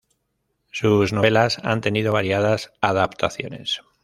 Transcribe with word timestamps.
Sus 0.71 1.13
novelas 1.13 1.59
han 1.63 1.79
tenido 1.79 2.11
variadas 2.11 2.73
adaptaciones. 2.81 3.83